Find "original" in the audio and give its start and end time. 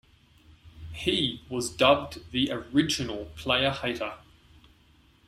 2.49-3.25